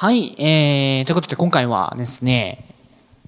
[0.00, 2.64] はい、えー、ということで今回はですね、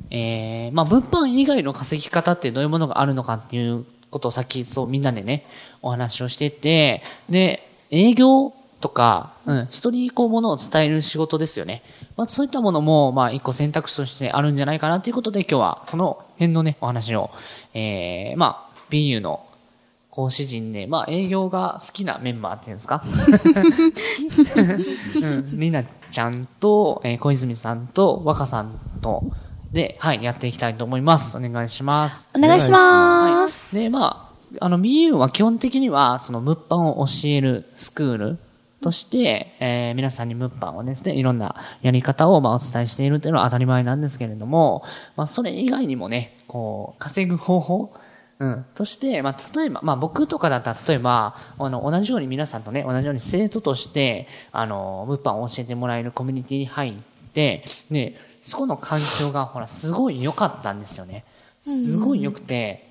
[0.08, 5.44] えー、まあ、物販以外の稼ぎ方ってどういうものがあるのかっていうことをさっきそうみんなでね、
[5.82, 11.82] お話をしてて、で、営業とか、うん、人にこうものを伝える仕事ですよね。
[12.16, 17.30] まあ、そういったものも、まあ、一個選択肢としてあるんじゃないかなということで今日はその辺のね、お話を、
[17.74, 19.46] えー、まあ、BU の
[20.08, 23.04] 講師陣で、まあ、営業が好きなメンバーっていうんですか？
[25.22, 29.24] うん、りなちゃんと、えー、小泉さんと若さんと、
[29.72, 31.36] で、はい、やっていきたいと思います。
[31.36, 32.28] お願いします。
[32.36, 33.76] お願いします。
[33.76, 38.38] はい、で、まあ、あの、BU は基本的には、その、物販を教えるスクール
[38.82, 44.84] として、えー、皆さんに物販をですね、いろんなやり方を、まあ、お伝えしているというのは当たり前なんですけれども、
[45.16, 47.94] まあ、それ以外にもね、こう、稼ぐ方法、
[48.42, 48.66] うん。
[48.74, 56.94] として、まあ、例えば、まあ、僕とかだったら、例えば、あの、同じように皆さんとね、同じように生徒として、あの、物販を教えてもらえるコミュニティに入っ
[57.32, 61.24] て、で、そこの環境が、ほら、すごい良かったんですよね。
[61.60, 62.90] すごい良くて、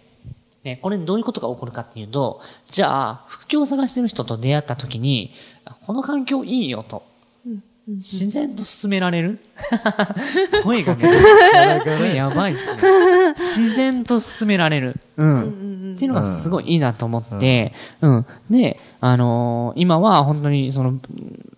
[0.63, 5.33] ね、これどういうことが起こるかっていうと、じゃあ、副業を探してる人と出会った時に、
[5.85, 7.03] この環境いいよと。
[7.95, 9.39] 自然と進められる？
[10.64, 11.09] 声がね、
[11.86, 12.81] 声やばいっすね。
[13.36, 15.00] 自然と進められる。
[15.17, 15.94] うん。
[15.95, 18.25] っていうのがすごいいいなと思って、うん。
[18.50, 21.00] で、あのー、今は本当にその、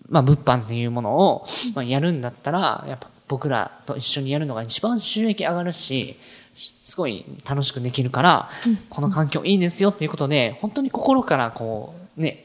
[0.08, 6.16] まあ、物販っていうものを、まあ、やるんだったら、やっぱ僕らと一緒にやるのが一番収益上がるし、
[6.54, 8.48] すごい楽しくできるから、
[8.90, 12.44] この環境いいですよっていうことで、本当に心からこう、ね、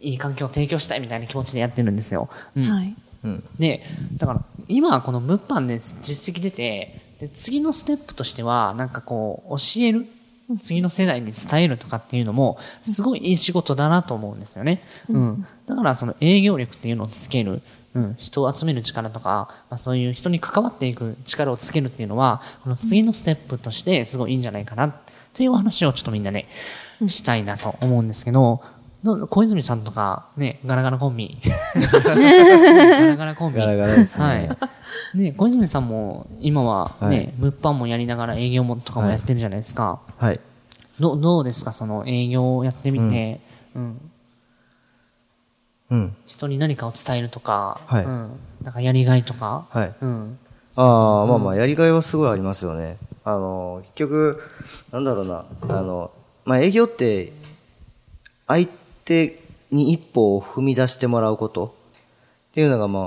[0.00, 2.28] いい環境を提供したいみたいな気持ちでやってるんですよ。
[2.56, 2.94] うん、はい。
[3.58, 3.82] で、
[4.16, 10.06] だから、今この物販で実績出て、で次のステップとしては、なんかこう、教える。
[10.60, 14.82] 次の世代に伝えるとかっていうのも、すごいいい仕事だなと思うんですよね。
[15.08, 15.46] うん。
[15.66, 17.62] だからその営業力っていうのをつける。
[17.94, 24.92] うん、人を集める力とか、まあ、そういう人に関わっていく力をつけるっていうのは、この次のステップとしてすごいいいんじゃないかなっ
[25.34, 26.46] ていうお話をちょっとみんなで、
[27.00, 28.62] ね、したいなと思うんですけど、
[29.04, 31.36] 小泉さんとか、ね、ガラガラコンビ。
[31.74, 33.58] ガラガラコンビ。
[33.58, 34.24] ガラガラですね。
[34.24, 34.34] は
[35.14, 35.18] い。
[35.18, 40.00] ね、小泉さんも、今はね、はい、物販もやりながら営業もとかもやってるじゃないですか。
[40.18, 40.40] はい。
[41.00, 43.40] どどうですか、その営業をやってみて、
[43.74, 44.00] うん。
[45.90, 46.16] うん。
[46.26, 48.04] 人に何かを伝えるとか、はい。
[48.04, 48.30] うん。
[48.62, 49.92] なんかやりがいとか、はい。
[50.00, 50.38] うん。
[50.76, 52.98] ああ、まあまあ、やりがいはすごいありますよね。
[53.24, 54.40] あの、結局、
[54.92, 56.12] なんだろうな、あの、
[56.44, 57.32] まあ営業って、
[58.46, 58.81] 相手
[59.70, 61.74] に一歩を踏み出してもらうこと
[62.50, 63.02] っていうのが、まあ、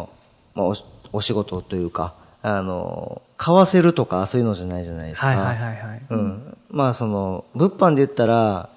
[0.55, 0.75] まあお、
[1.13, 5.27] お仕事というか、あの、買わせるとかそういうのじゃないじゃないですか。
[5.27, 6.01] はいはいはいはい。
[6.09, 6.57] うん。
[6.69, 8.69] まあその、物販で言ったら、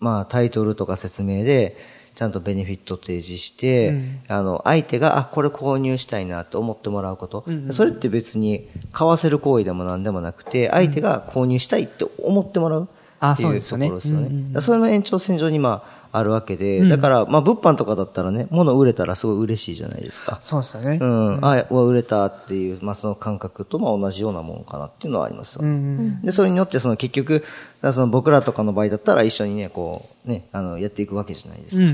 [0.00, 1.76] まあタイトルとか説明で、
[2.18, 7.44] ちゃんとベネフィット提示して、うん、あの、相手が、あ、これ購入したいなと思ってもらうこと。
[7.46, 12.88] うんうん、それって別に買わせる行為でも何でもなくて、相手が購入したいって思ってもらう
[13.24, 14.60] っていうところですよね。
[14.60, 20.38] それの延長線上にまあ、あるわけで、うん、だから、まあ、物販とかだったらね、物売れたらすごい嬉しいじゃないですか。
[20.42, 20.98] そうですよね。
[21.00, 21.36] うん。
[21.36, 25.68] うん、あ、売れたっていう、まあ、その感覚と、まあ、同じようなものかなっていうのはありますよね。
[25.68, 27.44] うんうん、で、それによって、その結局、
[27.92, 31.84] その僕らとかの場合だったら一緒にね、こう、ね、あの、やっていくわけじゃないですか。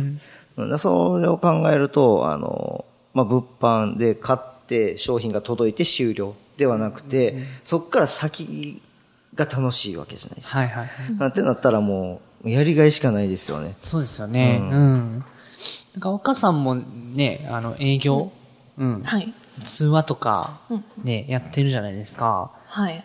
[0.56, 8.80] うん、それを考えると、あの、まあ、物販で買って商品が届いて終了ではなくて、うん、そこから先
[9.34, 10.58] が楽しいわけじゃないですか。
[10.58, 11.14] はいはい、はい。
[11.18, 13.74] なんてなったらもう、やりがいしかないですよね。
[13.82, 14.58] そうですよね。
[14.60, 14.70] うん。
[14.70, 15.24] うん、
[15.94, 18.30] なんか若さんもね、あの、営業、
[18.78, 19.02] うん。
[19.02, 19.32] はい。
[19.64, 20.58] 通話とか、
[21.04, 22.50] ね、やってるじゃないですか。
[22.66, 23.04] はい。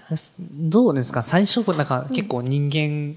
[0.52, 1.22] どうですか？
[1.22, 3.16] 最初、なんか結構人間、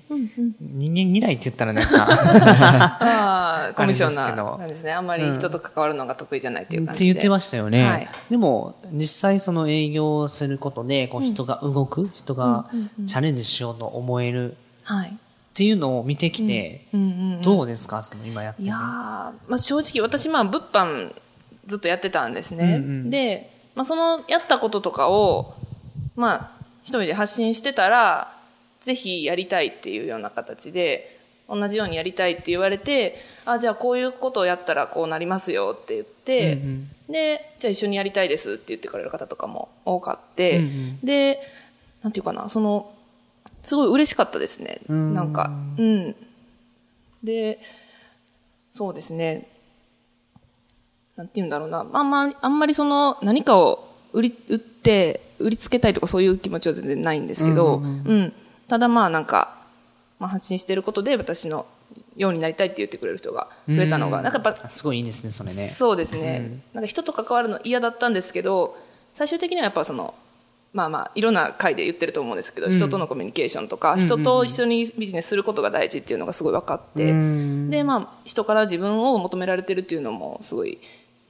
[0.60, 2.06] 人間嫌いって言ったらなんか
[3.00, 4.92] ああ、 コミッションな感じですね。
[4.92, 7.10] あんまり人と関わるのが得意じゃないっていう感じで。
[7.10, 7.88] って言ってましたよね。
[7.88, 12.66] はい、でも、実際その営業することで、こう人が動く、人が
[13.06, 14.56] チャレンジしようと思える。
[14.82, 15.16] はい。
[15.52, 16.86] っていうのを見てきて、
[17.42, 18.02] どうですか？
[18.02, 21.14] その今やっていやまあ、正直私まあ物販
[21.66, 25.54] ずっとやってたんですね、うんうん、で、まあ、そのやったこととかを
[26.16, 26.50] まあ
[26.82, 28.34] 一人で発信してたら
[28.80, 36.58] ぜひやりたいっていうような形で同じようにやりたいって言われて、あ、じゃあこういうことをやったらこうなりますよって言って、
[37.10, 40.64] で、じゃあ一緒にやりたいですって言ってくれる方とかも多かって、
[41.04, 41.40] で、
[42.02, 42.90] なんていうかな、その、
[43.62, 44.80] すごい嬉しかったですね。
[44.88, 46.16] なんか、うん。
[47.22, 47.60] で、
[48.70, 49.48] そうですね。
[51.16, 51.86] なんて言うんだろうな。
[51.92, 58.32] あんま、あんまりその、何かを売り、売って、売りつけたいとかそういう気持ちは全然ないんですけど、うん
[58.68, 59.58] ただまあなんか、
[60.18, 61.66] まあ発信してることで私の
[62.16, 65.54] ようになりたいって言ってくれる人が増えたのが、なんかやっぱ、すごいいいですね、それね。
[65.68, 68.78] そうですね、なんか人と関わるの嫌だったんですけど、
[69.12, 70.14] 最終的にはやっぱその、
[70.72, 77.12] まあまあ、いろんな回で言ってると思うんですけど、人とのコミュニケーションとか、人と一緒にビジネスすることが大事っていうのがすごい分かって、
[77.68, 80.78] で、まあ、人から自分を求められてるっていうのもすごい、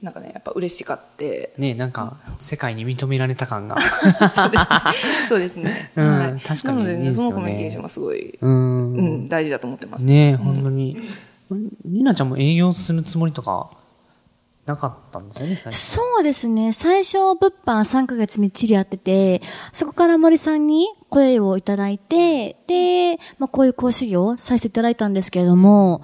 [0.01, 3.77] なんかね、やっぱ嬉しかって、ね、なんか、世界に認められた感が。
[4.31, 4.79] そうですね。
[5.29, 5.91] そうですね。
[5.95, 8.93] うんはい確かになのでそのコミュニケーションはすごい、うん。
[8.93, 10.05] うん、大事だと思ってます。
[10.05, 10.97] ね本当に。
[11.85, 13.69] りなちゃんも営業するつもりとか、
[14.65, 15.77] なかったんですよね、最初。
[15.77, 16.71] そうですね。
[16.71, 19.41] 最初、物販3ヶ月みっちりやってて、
[19.73, 26.01] そこから森さんに声をいただいて、で、まあこういう講師業をさせていただいたんですけれども、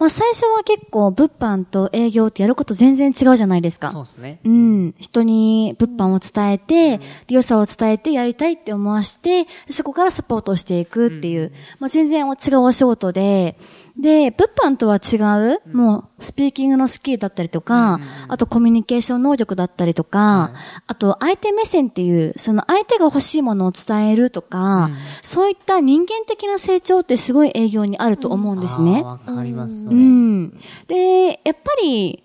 [0.00, 3.90] まあ最初は結構物販と営業ってやること全然違うじゃないですか。
[3.90, 4.40] そうですね。
[4.42, 4.94] うん。
[4.98, 13.56] 人に物販を伝えて、で良さを伝えてやりたいって思わして、そこからサポートをしていくっていう、まあ全然違うお仕事で、
[13.96, 15.16] で、物販とは違
[15.54, 20.52] う、もう、スピーキングのスキルだったりとか、あとコミュニケーション能力だったりとか、
[20.86, 24.90] あと相手目線っていう、その相手が欲しいものを伝えるとか、
[25.22, 29.02] そういった人間的な成長ってすごい営業にあると思うんですね。
[29.02, 29.94] わかります、う。
[29.94, 30.58] ん。
[30.88, 32.22] で、やっぱり、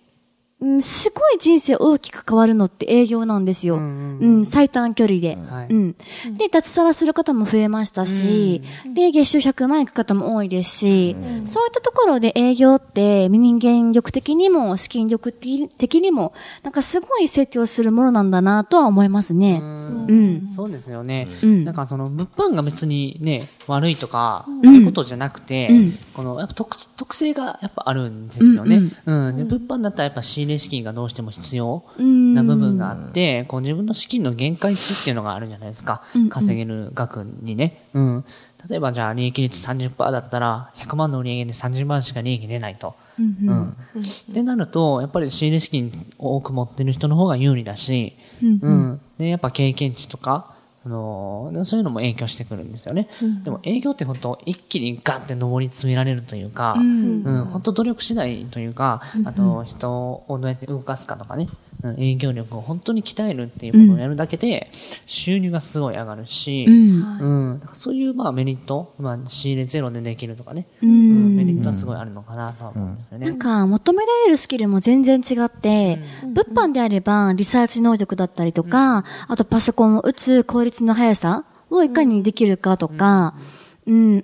[0.59, 3.75] うん、すごい人生大きく変わるのって営業なんですよ。
[3.75, 5.37] うん、最短距離で。
[5.49, 5.95] はいうん。
[6.35, 8.63] で、脱サラする方も増えましたし、
[8.95, 16.33] で、月収100万円いく方も多いですし、そういったところで営業って、人間力的にも、資金力的にも、
[16.63, 19.59] なんかすごい成長するものなんだなとは思いますね。
[19.61, 19.65] う
[20.11, 20.47] ん。
[20.47, 21.27] そうですよね。
[21.43, 25.69] うんなんかその、物販が別にね、悪いとか、そういうことじゃなくて、
[26.13, 28.81] この、やっぱ特、特性がやっぱあるんですよね。
[29.05, 36.01] うん、で、物販だったらやっぱ仕入れ資金がどうしても必要な部分があって、こう自分の資金の限界値っていうのがあるじゃないですか。
[36.29, 37.83] 稼げる額にね。
[37.93, 38.25] うん。
[38.69, 42.95] 例えばじゃあ利益率30%だったら、100万の売り上げで30万しか利益出ないと。
[43.19, 43.69] うん。
[43.69, 49.01] ってなると、やっぱり仕入れ資金を多く持ってる人の方が有利だし、うん。
[49.17, 50.56] で、やっぱ経験値とか、
[50.87, 53.09] あのーそういうのも影響してくるんですよね。
[53.43, 61.66] でも営業って本当一気にガンって上り詰められるというか、うん、本当努力次第というか、あと人をどうやって動かすかとかね、うん
[61.97, 64.71] 営業力を本当に鍛えるっていうことをやるだけで、
[65.05, 67.59] 収入がすごい上がるし、うん。
[67.59, 71.35] だからそういうまあメリット、まあ仕入れゼロでできるとかね、うん。
[71.35, 73.27] メリットはすごいあるのかなとは思うんですよね。
[73.27, 83.43] なんか、求められるスキルも全然違って、物販であれば、リサーチ能力だったりとか、あとパソコンを打つ効率の速さをいかにできるかとか、うん、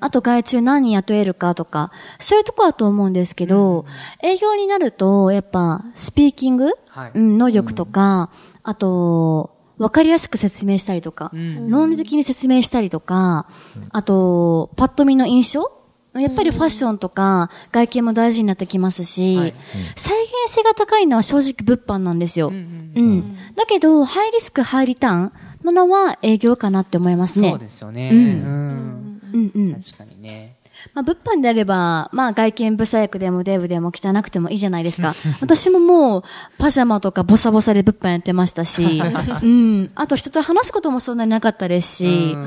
[0.01, 3.85] あと外注何人雇えるかとか、そういうとこだと思うんですけど、
[4.21, 8.29] 営業になると、やっぱ、スピーキング、はいうん、能力とか、
[8.63, 11.31] あと、わかりやすく説明したりとか、
[11.69, 13.47] 論理的に説明したりとか、
[13.91, 15.71] あと、パッと見の印象？
[16.15, 19.53] やっぱりファッションとか外見も大事になってきますし、はい
[19.95, 22.49] 再現性が高いのは正直物販なんですよ。
[22.49, 23.35] うん。
[23.55, 25.31] だけど、ハイリスク、ハイリターン
[25.63, 27.49] なのは営業かなって思いますね。
[27.49, 28.11] そうですよね。
[28.13, 29.02] うん。
[29.33, 29.73] うんうん。
[29.75, 30.55] 確かにね。
[30.93, 35.13] まあ、物販であれば、まあ、外見ブサイクでもデブでも汚くてもいいじゃないですか。
[35.39, 36.23] 私ももう、
[36.57, 39.01] パジャマとかボサボサで物販やってましたし、
[39.41, 39.91] うん。
[39.95, 42.45] あと人と話すこともそんなになかったですし、 なん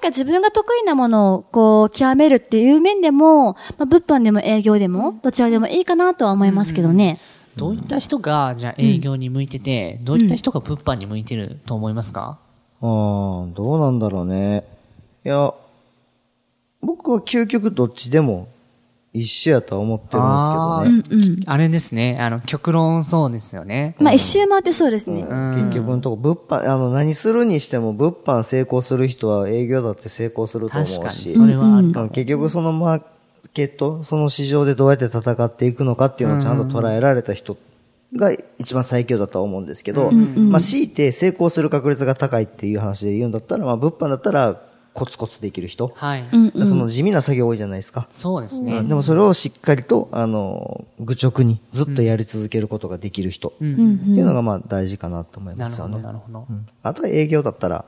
[0.00, 7.20] か自分が得意なものをこう、極めるっていう面でも、まあ、物販でも営業でも、どちらでもいいかなとは思いますけどね。
[7.56, 12.38] どういった人が、じゃあ営業に向いてて、どういった人が物販に向いてると思いますか、
[12.80, 12.86] ああ、
[13.54, 14.64] どうなんだろうね。
[15.24, 15.52] いや、
[16.82, 18.48] 僕は究極どっちでも
[19.12, 20.22] 一緒やとは思ってる
[20.92, 21.42] んですけどね。
[21.46, 22.16] あれですね。
[22.20, 23.96] あの、極論そうですよね。
[23.98, 25.22] まあ、一周回ってそうですね。
[25.22, 32.08] 結局のとこ、物販、あの、何するにしても、物販成功する人は営業だって成功すると思確かに、うし、それはあるかも。
[32.08, 33.02] 結局そのマー
[33.52, 37.56] ケット、その市場でどうやって戦っていくのかっていうのをちゃんと捉えられた人
[38.16, 45.92] が一番最強だとは思うんですけど、まあ、強いて成功する確率が高いっていう話で言うんだったら、まあ、物販だったらコツコツできる人。
[45.94, 46.24] はい。
[46.64, 48.08] その地味な作業多いじゃないですか。
[48.10, 48.78] そうですね。
[48.78, 53.48] うんでもそれをしっかりと、あの、愚直にずっとやり続けることができる人。
[53.48, 56.02] っていうのがまあ大事かなと思いますよね。
[56.02, 57.84] なるほどなるほどうんあとは営業だったら、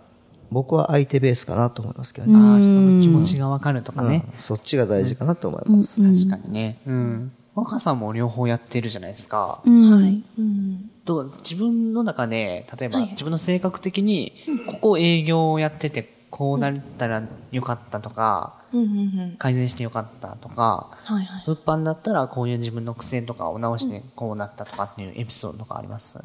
[0.51, 2.35] 僕は相手ベースかなと思いますけどね。
[2.37, 4.25] ああ、人の気持ちがわかるとかね。
[4.35, 6.01] うんそっちが大事かなと思います。
[6.01, 6.79] 確かにね。
[6.87, 7.33] うん。
[7.55, 9.61] 若さんも両方やってるじゃないですか。
[9.65, 9.91] うん。
[9.91, 10.23] はい。
[10.39, 10.91] うん。
[11.05, 14.33] どう自分の中で、例えばはい自分の性格的に、
[14.67, 18.93] ここ営業をやってて、こうなったらよかったとか、うんうんう
[19.35, 19.37] ん。
[19.39, 21.45] 改善してよかったとか、はいはい。
[21.47, 26.19] 物販だったらこういう自分の癖とかを直してこうなったとかっていうエピソードとかあります？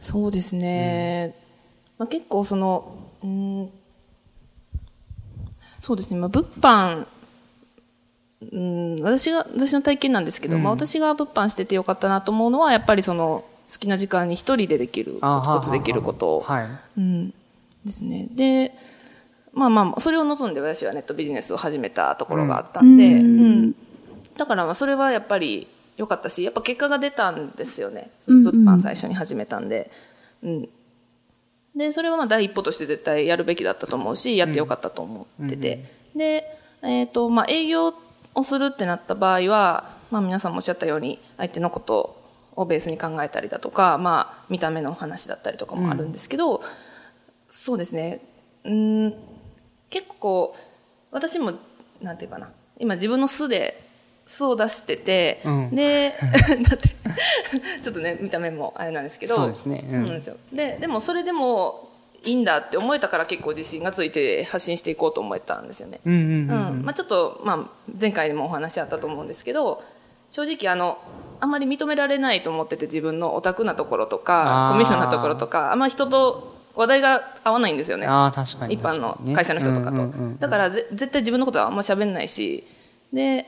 [0.00, 1.36] そうですね。
[1.98, 3.70] まあ、結構その、うん、
[5.80, 6.18] そうですね。
[6.18, 7.06] まあ、物販、
[8.52, 16.66] うん、私が、私の体験なんですけど、まあ私が物販しててよかったなと思うのは、やっぱりその、好きな時間に一人でできる、あコツコツできることはい。
[16.96, 17.34] うん、
[17.84, 18.28] ですね。
[18.30, 18.72] で、
[19.58, 23.74] まあまあ、それを望んで私はネットビジネスを始めたところがあったんで、うんうん
[24.38, 28.10] だからまあそれはやっぱり良かったし、やっぱ結果が出たんですよね。
[28.20, 29.90] その物販最初に始めたんで。
[30.44, 30.68] うん。
[31.76, 35.84] で、それはまあ第一歩として絶対やるべきだったと思うし、やってよかったと思ってて。
[36.14, 36.44] で、
[36.82, 37.94] えっ、と、まあ営業
[38.34, 42.22] をするってなった場合は、まあ皆さんもおっしゃったように、相手のこと
[42.54, 46.62] をベースに考えたりだとか、まあ見た目の話だったりとかもあるんですけど、
[47.48, 48.20] そうですね。
[48.62, 49.14] うん、
[49.90, 50.54] 結構、
[51.10, 51.52] 私も、
[52.02, 53.82] なんていうかな、今自分の素で、
[54.26, 55.74] 素を出してて、うん。
[55.74, 56.12] で、
[56.68, 56.88] だって、
[57.82, 59.80] ちょっとね、見た目もあれなんですけど、そうですね。
[59.84, 59.90] うん。
[59.90, 60.36] そうなんですよ。
[60.52, 61.88] で、でもそれでも
[62.24, 66.00] いいんだって思えたから結構自信がついて発信していこうと思えたんですよね。
[66.94, 69.82] ちょっと、まあ前回にもお話あったと思うんですけど、
[70.30, 70.98] 正直あの、
[71.40, 74.72] あんまり認められないと思ってて自分のオタクなところとあか、ー。
[74.72, 78.06] コミッションなところとか、あんま人と話題が合わないんですよね。
[78.06, 78.74] ああ、確かに。
[78.74, 80.02] 一般の会社の人とかと。
[80.02, 82.62] うんうんうんだからぜ絶対自分のことはあんま喋んないし、
[83.12, 83.46] で、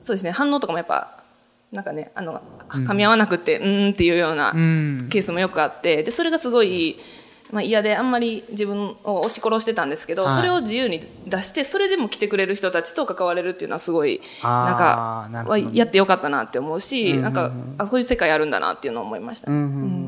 [0.00, 1.24] そうですね、反応とかもやっぱ、
[1.72, 5.08] なんかね、あの、噛み合わなくて、うーんっていうようなうん。
[5.10, 6.96] ケースもよくあって、で、それがすごい、
[7.50, 10.36] まあ嫌であんまり自分を押し殺してたんですけど、はい。
[10.36, 15.28] それを自由に出して、それでも来てくれる人たちと関われるっていうのはすごい、なんか、
[15.72, 19.50] やってよかったなって思うし、なんか、あ、そういう世界あるんだなっていうのを思いました。
[19.50, 19.72] うんうんうん。
[19.72, 20.03] うん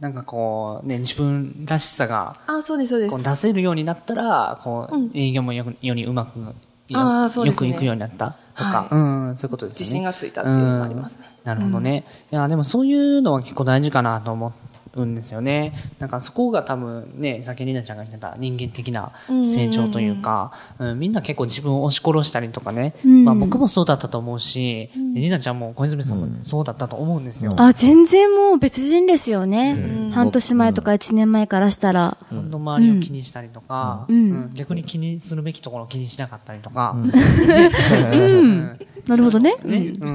[0.00, 3.22] なんかこう、ね、自分らしさがあ、そうです、そうです。
[3.22, 6.54] 出せるようになったら、こう、営業もよくよりうまく、よ
[6.94, 9.80] あーそうですねよくいくようになったとか、はいうん、そういうことですね。
[9.80, 12.04] 自信がついたっていうのもありますねうんなるほどね。
[12.32, 14.52] いや、でもそういうのは結構大事かなと思
[15.02, 15.74] うんですよね。
[15.98, 27.54] なんかそこが多分ね、さっきりなちゃんが言ってた人間的な成長というか、うんみんな結構自分を押し殺したりとかね、まあ僕もそうだったと思うし、でりなちゃんも小泉さんもそうだったと思うんですよ。
[27.56, 30.10] あ、全然もう別人ですよね。
[30.12, 32.16] 半年前とか一年前からしたら。
[32.30, 34.14] 本当周りを気にしたりとか、ん。
[34.14, 34.50] うん。
[34.54, 36.96] 逆に気にするべきところを気にしなかったりとか、
[39.06, 39.56] なるほどね。
[39.64, 40.10] ね、う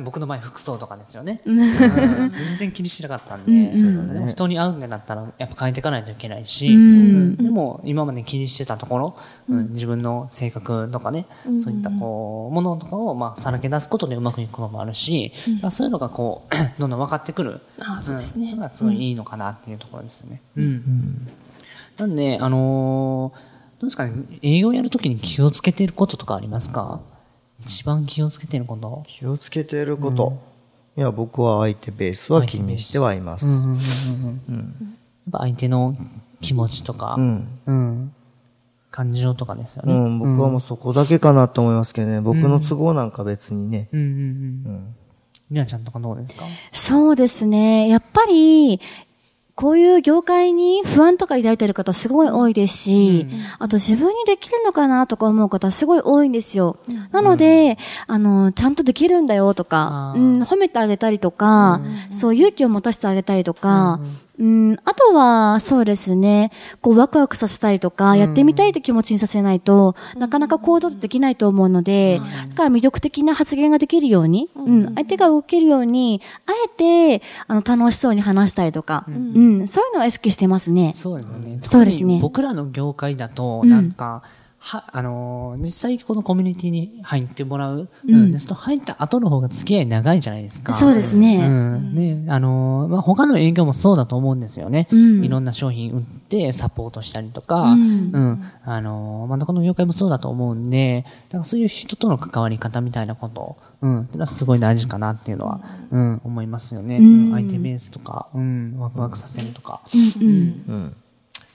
[0.00, 0.04] ん。
[0.04, 1.40] 僕の前服装とかですよね。
[1.44, 2.30] うん。
[2.30, 3.72] 全然気にしなかったんで、
[4.12, 7.36] でも人に会うんだったらやっぱ変えていかないといけないし、うん。
[7.36, 9.16] でも今まで気にしてたところ、
[9.48, 9.72] うん。
[9.72, 11.26] 自分の性格とかね、
[11.58, 17.60] そういったこう、ものとかをまあさらけ出すことでうまくいくこともあるし、まあそういうのがこう、 どんどん分かってくる。
[17.78, 18.52] あそうですね。
[18.52, 20.40] んのがすごいいいのかなっていうところですよね。
[20.56, 21.28] うん。
[21.98, 23.50] なんで、あのー
[23.80, 24.12] どうですかね、
[24.42, 27.00] 営業やるときに気をつけていることとかありますか？
[27.64, 29.04] 一番気をつけていること。
[29.06, 30.49] 気をつけていること。
[31.00, 33.46] いや、僕は相手ベースは気にしてはいます。
[33.46, 34.66] やっ
[35.32, 35.96] ぱ相手の
[36.42, 37.48] 気持ちとか、うん。
[37.64, 38.14] うん
[38.90, 39.94] 感情とかですよね。
[39.94, 42.20] うん、僕はもうそこだけかなと思いますけどね。
[42.20, 43.88] 僕の都合なんか別にね。
[43.92, 44.16] うんうんうん。
[44.18, 44.20] う
[44.72, 44.94] ん。
[45.50, 46.44] りなちゃんとかどうですか？
[46.70, 47.88] そうですね。
[47.88, 48.78] やっぱり、
[49.54, 53.26] こういう業界に不安とか抱いてる方すごい多いですし、
[53.58, 56.76] あと自分にできるのかなとか思う方すごい多いんですよ。
[57.12, 57.76] なので、
[58.06, 61.80] あの、ちゃんとできるんだよとかうん、褒めてあげたりとか、
[62.10, 64.00] そう勇気を持たせてあげたりとか、
[64.40, 76.68] うん、あとは、そうですね、こう、ワクワクさせたりとか、やってみたいって気持ちにさせないと、なかなか行動できないと思うので、だから魅力的な発言ができるように、うん、相手が動けるように、あえ
[77.18, 80.92] て、あの、楽しそうに話したりとか、うん、そういうのは意識してますね。
[80.94, 81.58] そうですよね。
[81.62, 82.18] そうですね。
[82.22, 84.22] 僕らの業界だと、なんか、
[84.70, 90.72] は、あのー実際このコミュニティに入ってもらう、うん、ですと入った後の方が付き合い長いじゃないですか。
[90.72, 91.44] そうですね。
[91.44, 91.94] うん。
[91.94, 94.86] ね、あのーまあ、他の営業もそうだと思うんですよね。
[94.92, 98.44] うんいろんな商品売ってサポートしたりとか、ううんん。
[98.64, 104.00] あのーまあ、どこの業界もそうだと思うんで、なんかそういう人との関わり方みたいなこと、うん。
[104.02, 105.60] っていうのはすごい大事かなっていうのは、
[105.90, 106.98] うん、思いますよね。
[106.98, 109.82] うん相手ベースとか、うん、ワクワクさせるとか。
[110.20, 110.96] うんうん。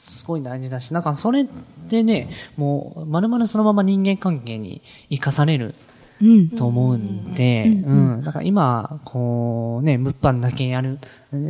[0.05, 0.11] うん。
[0.11, 1.45] すごい大事だし、なんかそれっ
[1.89, 5.75] てね、もう、まるまるそのまま人間関係に生かされる
[6.21, 6.49] うん。
[6.49, 8.23] と思うんで、うん。
[8.23, 10.99] だから今、こうね、物販だけやる、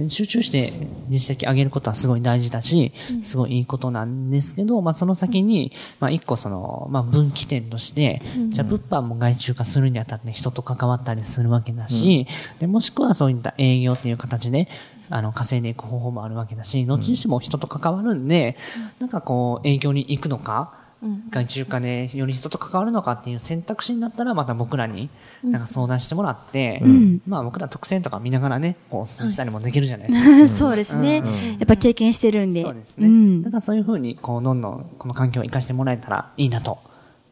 [0.09, 0.73] 集中して
[1.07, 12.25] 実績上げることはすごい大事だし、すごいいいことなんですけど、まあその先に、まあ一個その、まあ分岐点として、じゃあ物販も外注化するにあたって人と関わったりするわけだし、
[12.59, 14.67] でもしくはそういった営業っていう形で、
[15.09, 18.57] あの、稼いでいく方法もあるわけだし、後にしても人と関わるんで、
[18.99, 20.85] なんかこう、営業に行くのか、
[21.29, 25.09] 外注化でより人と関わるのかっていう選択肢になったらまた僕らに
[25.43, 26.81] なんか相談してもらって、
[27.27, 30.47] まあ僕ら特選とか見ながらね、こうお勧めしたりもできるじゃないですか。
[30.65, 31.17] そうですね。
[31.17, 31.21] や
[31.63, 32.63] っぱ経験してるんで。
[32.63, 33.07] そうですね。
[33.07, 36.79] んだからそういうふうに、こう、どんどんこの環境を生かしてもらえたらいいなと、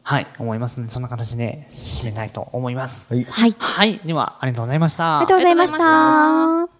[0.02, 3.12] はい、思いますので、そんな形で締めたいと思います。
[3.12, 3.56] はいはい。
[3.58, 4.00] はい。
[4.04, 5.18] では、ありがとうございました。
[5.18, 6.73] ありがとうございました。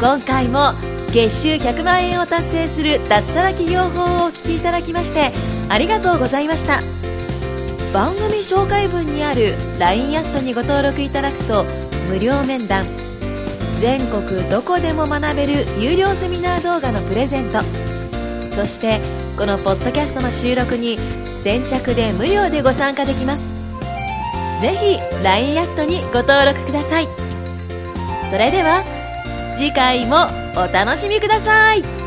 [0.00, 0.74] 今回も
[1.12, 5.32] 月収100万円を達成する脱サラ企業法をお聞きいただきまして
[5.68, 6.80] ありがとうございました。
[7.92, 11.64] 番組紹介文にある LINE アットにご登録いただくと
[12.08, 12.86] 無料面談
[13.78, 17.60] 全国どこでも学べる有料セミナー動画のプレゼント
[18.54, 19.00] そして
[19.36, 20.98] このポッドキャストの収録に
[21.42, 23.54] 先着で無料でご参加できます。
[24.60, 27.08] ぜひ LINE アットにご登録ください。
[28.28, 28.97] それでは
[29.58, 31.97] 次回もお楽しみください。